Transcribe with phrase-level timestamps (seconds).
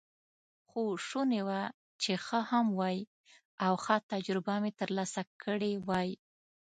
[0.67, 1.61] خو شوني وه
[2.01, 2.97] چې ښه هم وای،
[3.65, 6.09] او ښه تجربه مې ترلاسه کړې وای.